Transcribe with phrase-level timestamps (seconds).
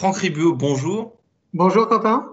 [0.00, 1.20] Franck Ribuot, bonjour.
[1.52, 2.26] Bonjour Quentin.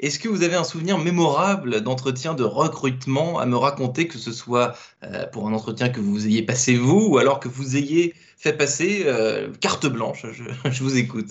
[0.00, 4.32] Est-ce que vous avez un souvenir mémorable d'entretien de recrutement à me raconter, que ce
[4.32, 4.74] soit
[5.04, 8.52] euh, pour un entretien que vous ayez passé vous ou alors que vous ayez fait
[8.52, 10.26] passer euh, carte blanche?
[10.32, 11.28] Je, vous écoute.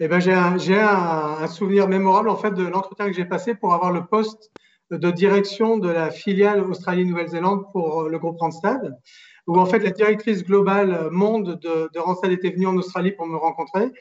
[0.00, 3.90] Eh ben, j'ai un, souvenir mémorable en fait de l'entretien que j'ai passé pour avoir
[3.90, 4.50] le poste
[4.90, 8.98] de direction de la filiale Australie-Nouvelle-Zélande pour le groupe Randstad,
[9.46, 13.26] où en fait la directrice globale monde de, de Randstad était venue en Australie pour
[13.26, 13.92] me rencontrer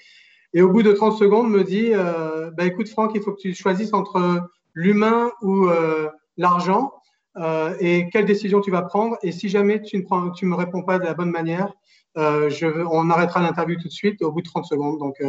[0.53, 3.39] et au bout de 30 secondes, me dit euh, bah, écoute, Franck, il faut que
[3.39, 6.91] tu choisisses entre l'humain ou euh, l'argent
[7.37, 9.17] euh, et quelle décision tu vas prendre.
[9.23, 11.73] Et si jamais tu ne me réponds pas de la bonne manière,
[12.15, 14.99] on arrêtera l'interview tout de suite au bout de 30 secondes.
[14.99, 15.23] Donc,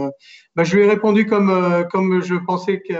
[0.56, 2.94] bah, je lui ai répondu comme, comme, je, pensais que,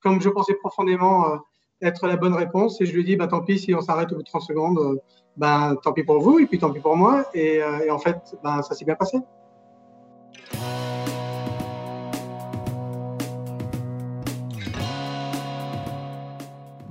[0.00, 1.38] comme je pensais profondément
[1.80, 2.80] être la bonne réponse.
[2.80, 4.42] Et je lui ai dit bah, tant pis si on s'arrête au bout de 30
[4.42, 5.00] secondes.
[5.36, 7.26] ben, tant pis pour vous et puis tant pis pour moi.
[7.32, 9.18] Et, et en fait, ben, ça s'est bien passé.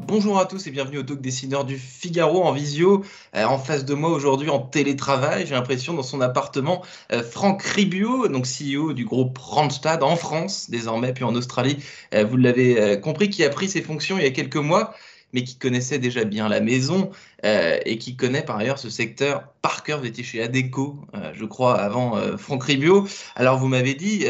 [0.09, 3.05] Bonjour à tous et bienvenue au Talk Dessineur du Figaro en visio.
[3.35, 7.61] Euh, en face de moi aujourd'hui en télétravail, j'ai l'impression dans son appartement, euh, Franck
[7.61, 11.77] Ribio, donc CEO du groupe Randstad en France désormais, puis en Australie.
[12.15, 14.95] Euh, vous l'avez compris, qui a pris ses fonctions il y a quelques mois
[15.31, 17.11] mais qui connaissait déjà bien la maison
[17.43, 19.99] et qui connaît par ailleurs ce secteur par cœur.
[19.99, 21.01] Vous étiez chez Adeco,
[21.33, 23.07] je crois, avant Franck Ribio.
[23.35, 24.25] Alors vous m'avez dit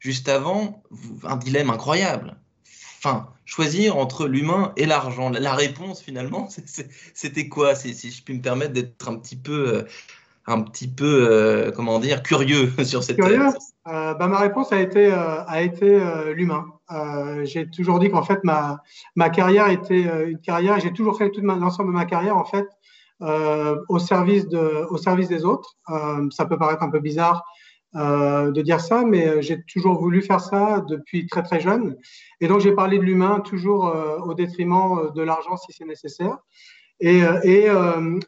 [0.00, 0.82] juste avant
[1.24, 2.38] un dilemme incroyable
[3.04, 5.28] enfin, choisir entre l'humain et l'argent.
[5.28, 6.48] La réponse, finalement,
[7.14, 9.82] c'était quoi si, je puis me permettre d'être un petit peu, euh,
[10.46, 13.16] un petit peu, euh, comment dire, curieux sur cette.
[13.16, 13.48] Curieux.
[13.88, 16.00] Euh, bah, ma réponse a été, a été
[16.34, 16.64] l'humain.
[17.44, 18.80] j'ai toujours dit qu'en fait ma,
[19.16, 20.80] ma carrière était une carrière.
[20.80, 22.66] J'ai toujours fait l'ensemble de ma carrière en fait
[23.20, 25.76] au service de, au service des autres.
[26.30, 27.44] ça peut paraître un peu bizarre
[27.94, 31.96] de dire ça, mais euh, j'ai toujours voulu faire ça depuis très très jeune.
[32.40, 36.38] Et donc j'ai parlé de l'humain toujours euh, au détriment de l'argent si c'est nécessaire.
[37.00, 37.66] Et, et,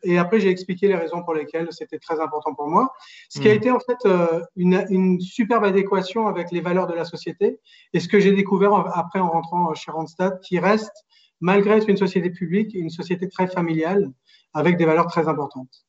[0.03, 2.93] et après j'ai expliqué les raisons pour lesquelles c'était très important pour moi.
[3.29, 3.57] Ce qui a hmm.
[3.57, 4.09] été en fait
[4.57, 7.61] une, une, superbe adéquation avec les valeurs de la société
[7.93, 11.05] et ce que j'ai découvert après en rentrant chez Randstad, qui reste
[11.45, 14.11] malgré être une société publique, une société très familiale
[14.55, 15.85] avec des valeurs très importantes.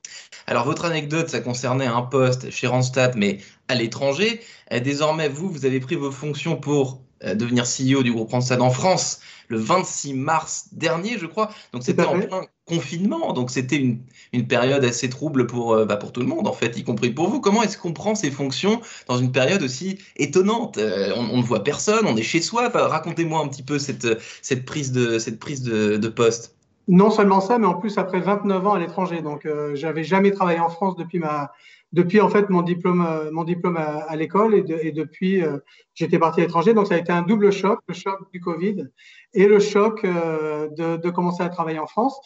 [0.48, 3.38] Alors, votre anecdote, ça concernait un poste chez Randstad, mais
[3.70, 4.42] à l'étranger.
[4.84, 8.70] Désormais, vous, vous avez pris vos fonctions pour euh, devenir CEO du groupe Randstad en
[8.70, 11.52] France le 26 mars dernier, je crois.
[11.72, 13.34] Donc, c'était en plein confinement.
[13.34, 14.00] Donc, c'était une,
[14.34, 17.12] une, période assez trouble pour, euh, bah, pour tout le monde, en fait, y compris
[17.12, 17.40] pour vous.
[17.40, 20.78] Comment est-ce qu'on prend ces fonctions dans une période aussi étonnante?
[20.78, 22.70] Euh, on, ne voit personne, on est chez soi.
[22.70, 24.08] Racontez-moi un petit peu cette,
[24.42, 26.55] cette prise, de, cette prise de, de poste.
[26.88, 29.22] Non seulement ça, mais en plus après 29 ans à l'étranger.
[29.22, 31.52] Donc, euh, j'avais jamais travaillé en France depuis ma,
[31.96, 35.58] depuis en fait mon diplôme, euh, mon diplôme à, l'école et, et, depuis euh,
[35.94, 36.74] j'étais parti à l'étranger.
[36.74, 38.86] Donc, ça a été un double choc, le choc du Covid
[39.34, 42.20] et le choc euh, de, de, commencer à travailler en France.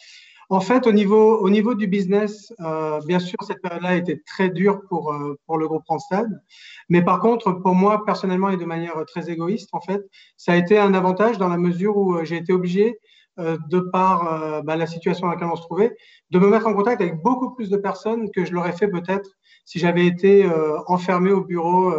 [0.50, 4.50] En fait, au niveau, au niveau du business, euh, bien sûr, cette période-là était très
[4.50, 5.14] dure pour,
[5.46, 6.28] pour le groupe Randstad.
[6.88, 10.02] Mais par contre, pour moi, personnellement et de manière très égoïste, en fait,
[10.36, 12.98] ça a été un avantage dans la mesure où j'ai été obligé
[13.40, 15.96] euh, de par euh, bah, la situation dans laquelle on se trouvait,
[16.30, 19.30] de me mettre en contact avec beaucoup plus de personnes que je l'aurais fait peut-être
[19.64, 21.92] si j'avais été euh, enfermé au bureau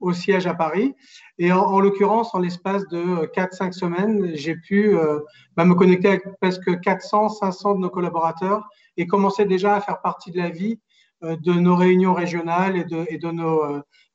[0.00, 0.94] au siège à Paris.
[1.38, 4.96] Et en, l'occurrence, en l'espace de 4-5 semaines, j'ai pu
[5.56, 10.00] bah, me connecter avec presque 400, 500 de nos collaborateurs et commencer déjà à faire
[10.00, 10.80] partie de la vie
[11.22, 13.64] de nos réunions régionales et de, et de nos,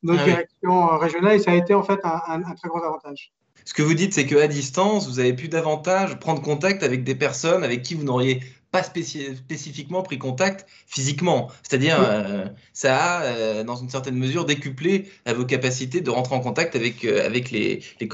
[0.03, 1.35] nos ah directions régionales.
[1.35, 3.31] Et ça a été en fait un, un très gros avantage.
[3.67, 7.15] Ce que vous dites, c'est qu'à distance, vous avez pu davantage prendre contact avec des
[7.15, 8.39] personnes avec qui vous n'auriez
[8.71, 11.49] pas spécifiquement pris contact physiquement.
[11.63, 16.39] C'est-à-dire, euh, ça a, euh, dans une certaine mesure, décuplé vos capacités de rentrer en
[16.39, 18.07] contact avec, euh, avec les, les,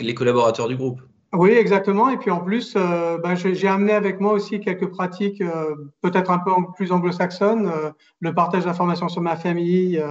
[0.00, 1.00] les, collaborateurs du groupe.
[1.34, 2.08] Oui, exactement.
[2.08, 5.40] Et puis en plus, ben, j'ai amené avec moi aussi quelques pratiques
[6.02, 7.70] peut-être un peu plus anglo-saxonnes,
[8.18, 10.02] le partage d'informations sur ma famille,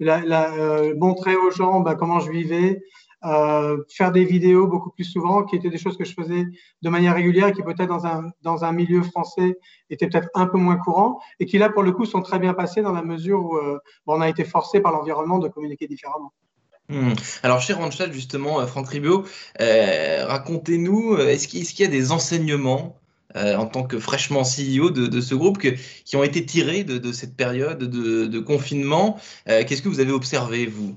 [0.00, 2.80] la, montrer aux gens ben, comment je vivais,
[3.24, 6.44] euh, faire des vidéos beaucoup plus souvent, qui étaient des choses que je faisais
[6.82, 9.58] de manière régulière et qui peut-être dans un, dans un milieu français
[9.88, 12.52] étaient peut-être un peu moins courants et qui là pour le coup sont très bien
[12.52, 16.32] passés dans la mesure où euh, on a été forcé par l'environnement de communiquer différemment.
[16.90, 17.14] Hmm.
[17.42, 19.24] Alors chez Randstad justement, euh, Franck Ribot,
[19.58, 22.98] racontez-nous, est-ce qu'il y a des enseignements
[23.34, 27.78] en tant que fraîchement CEO de, ce groupe qui ont été tirés de, cette période
[27.78, 30.94] de, de confinement Qu'est-ce que vous avez observé, vous?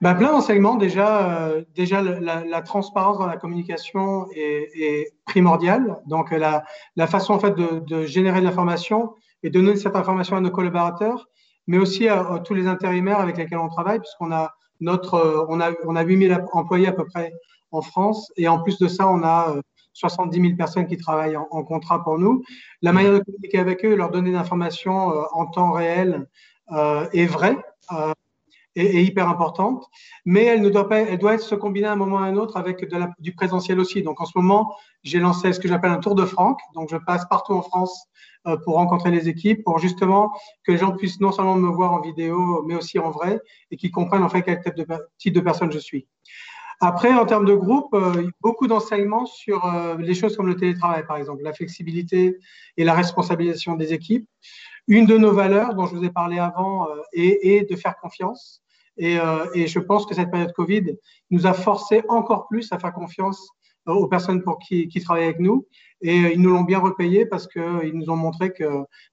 [0.00, 0.76] Bah, plein d'enseignements.
[0.76, 5.98] Déjà, euh, déjà la, transparence dans la communication est, primordiale.
[6.06, 6.64] Donc, la,
[6.96, 10.50] la, façon en fait de, générer de l'information et de donner cette information à nos
[10.50, 11.28] collaborateurs,
[11.66, 15.72] mais aussi à, tous les intérimaires avec lesquels on travaille, puisqu'on a notre, on a,
[15.84, 17.32] on a 8000 employés à peu près
[17.70, 18.32] en France.
[18.36, 19.54] Et en plus de ça, on a
[19.92, 22.42] 70 000 personnes qui travaillent en, contrat pour nous.
[22.80, 26.26] La manière de communiquer avec eux, leur donner l'information en temps réel
[27.12, 27.58] est vraie
[28.76, 29.86] est, hyper importante,
[30.24, 32.84] mais elle doit être se combiner à un moment ou à un autre avec
[33.18, 34.02] du présentiel aussi.
[34.02, 36.58] Donc en ce moment, j'ai lancé ce que j'appelle un tour de Franck.
[36.74, 38.06] Donc je passe partout en France
[38.46, 40.32] euh, pour rencontrer les équipes, pour justement
[40.64, 43.40] que les gens puissent non seulement me voir en vidéo, mais aussi en vrai,
[43.70, 44.86] et qu'ils comprennent en fait quel type de,
[45.18, 46.06] type de personne je suis.
[46.82, 51.04] Après, en termes de groupe, euh, beaucoup d'enseignements sur euh, les choses comme le télétravail,
[51.06, 52.38] par exemple, la flexibilité
[52.78, 54.26] et la responsabilisation des équipes.
[54.90, 58.60] Une de nos valeurs dont je vous ai parlé avant euh, est, de faire confiance.
[59.00, 60.96] Euh, et, je pense que cette période Covid
[61.30, 63.50] nous a forcé encore plus à faire confiance
[63.88, 65.64] euh, aux personnes pour qui, qui travaillent avec nous.
[66.02, 68.64] Et ils nous l'ont bien repayé parce qu'ils nous ont montré que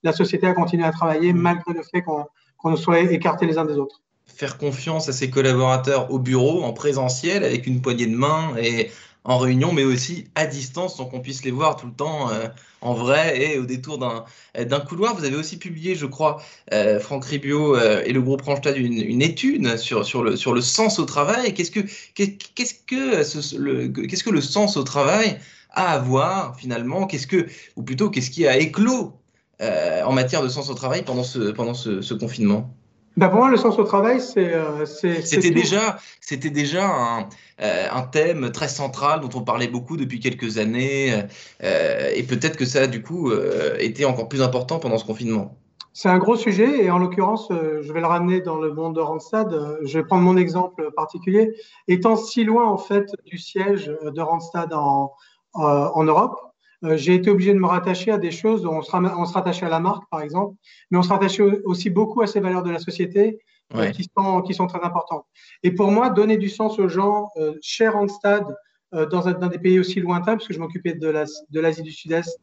[0.01, 2.25] la société a continué à travailler malgré le fait qu'on
[2.63, 6.73] qu soit écartés les uns des autres faire confiance à ses collaborateurs au bureau, en
[6.73, 8.91] présentiel, avec une poignée de main et
[9.27, 12.47] en réunion, mais aussi à distance, sans qu'on puisse les voir tout le temps euh,
[12.79, 15.15] en vrai et au détour d'un couloir.
[15.15, 16.41] Vous avez aussi publié, je crois,
[16.73, 21.53] euh, Franck Ribio euh, et le groupe Ranstad, une, étude sur, le, sens au travail.
[21.53, 21.81] Qu'est-ce que,
[24.31, 25.37] le, sens au travail
[25.71, 27.05] a à voir finalement?
[27.05, 29.13] Qu'est-ce que, ou plutôt, qu'est-ce qui a éclos
[29.59, 32.73] en matière de sens au travail pendant ce confinement?
[33.17, 34.53] Ben pour moi, le sens au travail, c'est.
[34.53, 37.29] Euh, c'était déjà, c'était déjà un,
[37.61, 41.23] euh, un, thème très central dont on parlait beaucoup depuis quelques années,
[41.63, 43.31] euh, et peut-être que ça a du coup
[43.79, 45.57] été encore plus important pendant ce confinement.
[45.93, 49.01] C'est un gros sujet, et en l'occurrence, je vais le ramener dans le monde de
[49.01, 49.79] Randstad.
[49.83, 51.55] Je vais prendre mon exemple particulier.
[51.87, 55.11] Étant si loin en fait du siège de Randstad en,
[55.53, 56.39] en Europe,
[56.83, 59.69] j'ai été obligé de me rattacher à des choses, on se, on se rattachait à
[59.69, 60.55] la marque, par exemple,
[60.91, 63.39] mais on se rattachait aussi beaucoup à ces valeurs de la société
[63.75, 65.25] euh, qui, sont, qui sont très importantes.
[65.61, 68.45] Et pour moi, donner du sens aux gens, euh, cher Randstad,
[68.93, 71.91] euh, dans, dans, des pays aussi lointains, parce que je m'occupais de l'Asie la, du
[71.91, 72.39] Sud-Est,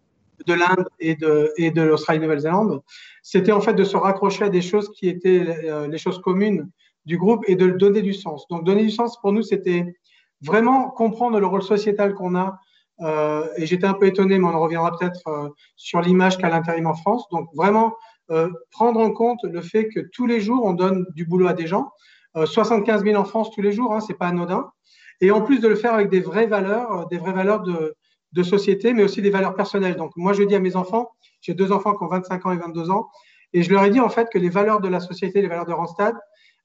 [0.46, 2.82] de l'Inde et de, et de l'Australie-Nouvelle-Zélande,
[3.22, 6.68] c'était en fait de se raccrocher à des choses qui étaient les choses communes
[7.06, 8.46] du groupe et de donner du sens.
[8.48, 9.94] Donc, donner du sens, pour nous, c'était
[10.42, 12.58] vraiment comprendre le rôle sociétal qu'on a
[13.00, 16.48] euh, et j'étais un peu étonné, mais on en reviendra peut-être euh, sur l'image qu'a
[16.48, 17.28] l'intérim en France.
[17.30, 17.94] Donc vraiment
[18.30, 21.54] euh, prendre en compte le fait que tous les jours on donne du boulot à
[21.54, 21.90] des gens,
[22.36, 24.68] 75 000 en France tous les jours, hein, c'est pas anodin.
[25.20, 27.94] Et en plus de le faire avec des vraies valeurs, des vraies valeurs de,
[28.32, 29.94] de société, mais aussi des valeurs personnelles.
[29.94, 32.56] Donc moi je dis à mes enfants, j'ai deux enfants qui ont 25 ans et
[32.56, 33.08] 22 ans,
[33.52, 35.66] et je leur ai dit en fait que les valeurs de la société, les valeurs
[35.66, 36.16] de Randstad,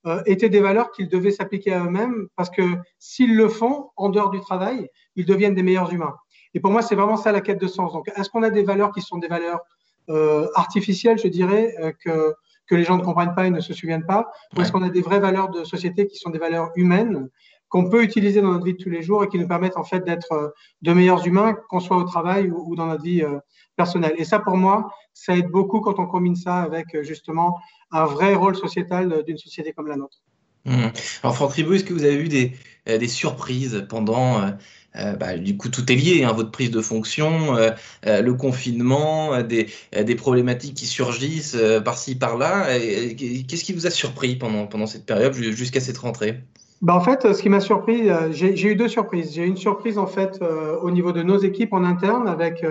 [0.06, 2.62] euh, étaient des valeurs qu'ils devaient s'appliquer à eux-mêmes parce que
[2.98, 6.14] s'ils le font en dehors du travail, ils deviennent des meilleurs humains.
[6.54, 7.92] Et pour moi, c'est vraiment ça la quête de sens.
[7.92, 9.60] Donc, est-ce qu'on a des valeurs qui sont des valeurs
[10.08, 12.34] euh, artificielles, je dirais, euh, que,
[12.66, 14.88] que les gens ne comprennent pas et ne se souviennent pas Ou est-ce qu'on a
[14.88, 17.28] des vraies valeurs de société qui sont des valeurs humaines
[17.70, 19.84] qu'on peut utiliser dans notre vie de tous les jours et qui nous permettent en
[19.84, 20.48] fait d'être euh,
[20.82, 23.38] de meilleurs humains, qu'on soit au travail ou, dans notre vie euh,
[23.76, 24.12] personnelle.
[24.18, 27.58] Et ça, pour moi, ça aide beaucoup quand on combine ça avec justement
[27.90, 30.18] un vrai rôle sociétal d'une société comme la nôtre.
[30.66, 30.88] Mmh.
[31.22, 34.42] Alors Franck Ribot, est-ce que vous avez eu des, surprises pendant
[34.96, 37.70] euh, bah, du coup, tout est lié, hein, votre prise de fonction, euh,
[38.06, 42.78] euh, le confinement, des, des, problématiques qui surgissent par-ci, par-là.
[42.78, 46.40] Qu'est-ce qui vous a surpris pendant, pendant cette période jusqu'à cette rentrée?
[46.80, 49.34] Bah en fait, ce qui m'a surpris, j'ai eu deux surprises.
[49.34, 52.64] J'ai eu une surprise en fait au niveau de nos équipes en interne avec,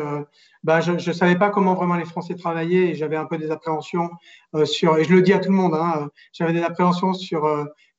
[0.63, 3.51] bah, je ne savais pas comment vraiment les Français travaillaient et j'avais un peu des
[3.51, 4.09] appréhensions
[4.65, 7.47] sur, et je le dis à tout le monde, hein, j'avais des appréhensions sur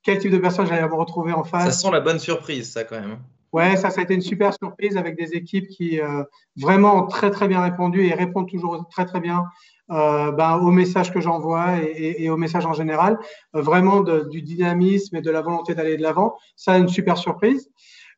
[0.02, 1.64] quel type de personnes j'allais me retrouver en face.
[1.64, 3.18] Ça sent la bonne surprise, ça quand même.
[3.52, 6.22] Ouais, ça, ça a été une super surprise avec des équipes qui euh,
[6.56, 9.44] vraiment ont très très bien répondu et répondent toujours très très bien
[9.90, 13.18] euh, ben, aux messages que j'envoie et, et, et, aux messages en général.
[13.56, 16.36] Euh, vraiment de, du dynamisme et de la volonté d'aller de l'avant.
[16.54, 17.70] Ça, une super surprise.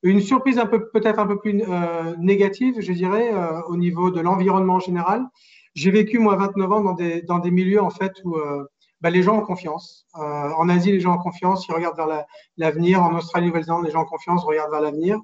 [0.02, 4.10] Une surprise un peu peut-être un peu plus euh, négative, je dirais, euh, au niveau
[4.10, 5.24] de l'environnement en général.
[5.74, 8.36] J'ai vécu moi 29 ans dans des dans des milieux en fait où
[9.02, 10.06] bah, les gens ont confiance.
[10.16, 12.25] Euh, en Asie, les gens ont confiance, ils regardent vers
[12.56, 13.02] l'avenir.
[13.02, 15.18] en Australie, Nouvelle-Zélande, les gens ont confiance, regardent vers l'avenir.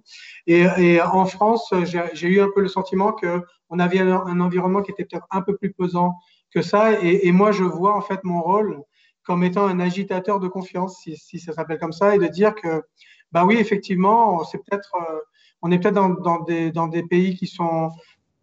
[0.48, 4.40] Et, et, en France, j'ai eu un peu le sentiment que on avait un, un
[4.40, 6.16] environnement qui était peut-être un peu plus pesant
[6.52, 7.00] que ça.
[7.02, 8.82] Et, et, moi, je vois en fait mon rôle
[9.22, 12.54] comme étant un agitateur de confiance, si, si ça s'appelle comme ça, et de dire
[12.54, 12.82] que,
[13.30, 15.18] bah oui, effectivement, c'est peut-être, euh,
[15.62, 17.90] on est peut-être dans, dans, des, dans des pays qui sont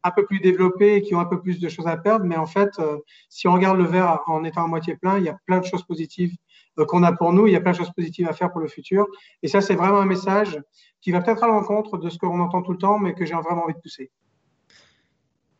[0.06, 2.26] un peu plus développés et qui ont un peu plus de choses à perdre.
[2.26, 2.98] Mais en fait, euh,
[3.28, 5.66] si on regarde le verre en étant à moitié plein, il y a plein de
[5.66, 6.36] choses positives
[6.78, 7.48] euh, qu'on a pour nous.
[7.48, 9.08] Il y a plein de choses positives à faire pour le futur.
[9.42, 10.62] Et ça, c'est vraiment un message
[11.02, 13.34] qui va peut-être à l'encontre de ce qu'on entend tout le temps, mais que j'ai
[13.34, 14.12] vraiment envie de pousser.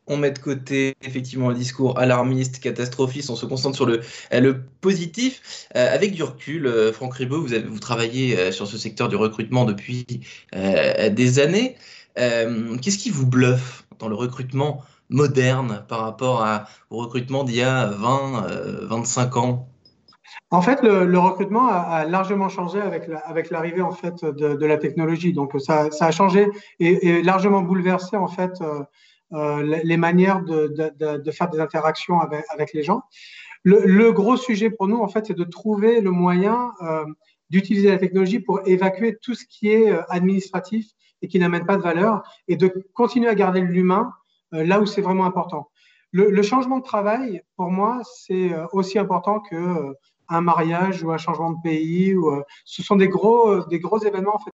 [0.08, 4.62] on met de côté effectivement le discours alarmiste, catastrophiste, on se concentre sur le, le
[4.82, 5.68] positif.
[5.74, 7.26] avec du recul, Franck avez,
[7.64, 10.06] vous travaillez sur ce secteur du recrutement depuis
[10.54, 11.76] des années.
[12.16, 13.85] Qu'est-ce qui vous bluffe?
[14.00, 16.46] Dans le recrutement moderne par rapport
[16.90, 18.48] au recrutement d'il y a 20,
[18.88, 19.68] 25 ans?
[20.52, 25.34] En fait, le, recrutement a, largement changé avec, l'arrivée en fait de, la technologie.
[25.34, 26.48] Donc, ça, a changé
[26.80, 28.84] et, largement bouleversé en fait euh,
[29.34, 33.04] euh, les manières de, faire des interactions avec, les gens.
[33.64, 37.06] Le, gros sujet pour nous, en fait, c'est de trouver le moyen euh,
[37.50, 40.88] d'utiliser la technologie pour évacuer tout ce qui est administratif
[41.26, 44.14] et qui n'amène pas de valeur et de continuer à garder l'humain
[44.52, 45.70] là où c'est vraiment important.
[46.12, 49.96] Le, le, changement de travail, pour moi, c'est aussi important que
[50.30, 52.16] un mariage ou un changement de pays.
[52.16, 54.44] Ou, euh, ce sont des gros, des gros événements en fait,